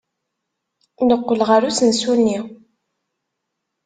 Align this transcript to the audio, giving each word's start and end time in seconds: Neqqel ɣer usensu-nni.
Neqqel 1.07 1.41
ɣer 1.49 1.61
usensu-nni. 1.69 2.39